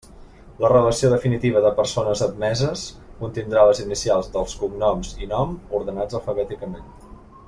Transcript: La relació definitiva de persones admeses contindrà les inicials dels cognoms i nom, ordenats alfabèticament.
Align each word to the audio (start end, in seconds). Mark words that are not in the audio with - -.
La 0.61 0.69
relació 0.71 1.09
definitiva 1.11 1.61
de 1.65 1.71
persones 1.79 2.23
admeses 2.27 2.85
contindrà 3.19 3.67
les 3.71 3.83
inicials 3.85 4.31
dels 4.37 4.57
cognoms 4.63 5.13
i 5.27 5.33
nom, 5.37 5.57
ordenats 5.81 6.19
alfabèticament. 6.23 6.91